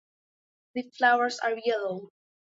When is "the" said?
0.73-0.81